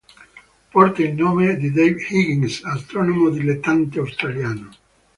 [0.71, 4.69] Porta il nome di Dave Higgins, astronomo dilettante australiano.